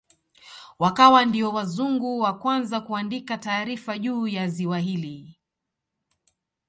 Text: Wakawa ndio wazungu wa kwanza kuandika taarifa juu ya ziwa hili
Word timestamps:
Wakawa 0.79 1.25
ndio 1.25 1.51
wazungu 1.51 2.19
wa 2.19 2.33
kwanza 2.37 2.79
kuandika 2.81 3.37
taarifa 3.37 3.97
juu 3.99 4.27
ya 4.27 4.47
ziwa 4.47 4.79
hili 4.79 5.39